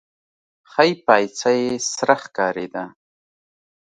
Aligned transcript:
ښۍ 0.71 0.91
پايڅه 1.05 1.51
يې 1.59 1.69
سره 1.95 2.15
ښکارېده. 2.23 2.85